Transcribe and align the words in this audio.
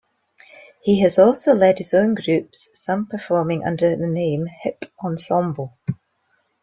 He 0.81 1.01
has 1.01 1.19
also 1.19 1.53
led 1.53 1.77
his 1.77 1.93
own 1.93 2.15
groups, 2.15 2.69
some 2.73 3.05
performing 3.05 3.63
under 3.63 3.95
the 3.95 4.07
name 4.07 4.47
Hip 4.47 4.85
Ensemble. 5.03 5.77